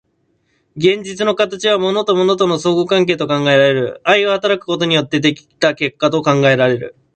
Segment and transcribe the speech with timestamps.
[0.77, 6.95] 現実の形は物と物との相互関係と考えられる、相働くことによって出来た結果と考えられる。